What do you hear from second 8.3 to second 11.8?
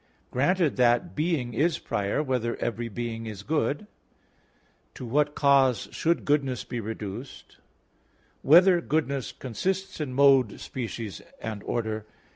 (5) Whether goodness consists in mode, species, and